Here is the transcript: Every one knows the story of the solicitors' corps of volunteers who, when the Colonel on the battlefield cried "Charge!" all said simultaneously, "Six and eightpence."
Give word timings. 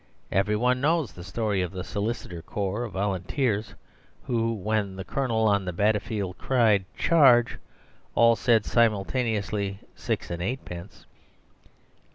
Every 0.31 0.55
one 0.55 0.81
knows 0.81 1.11
the 1.11 1.23
story 1.23 1.61
of 1.61 1.69
the 1.71 1.83
solicitors' 1.83 2.41
corps 2.47 2.85
of 2.85 2.93
volunteers 2.93 3.75
who, 4.23 4.51
when 4.51 4.95
the 4.95 5.03
Colonel 5.03 5.47
on 5.47 5.63
the 5.65 5.73
battlefield 5.73 6.39
cried 6.39 6.85
"Charge!" 6.97 7.59
all 8.15 8.35
said 8.35 8.65
simultaneously, 8.65 9.77
"Six 9.93 10.31
and 10.31 10.41
eightpence." 10.41 11.05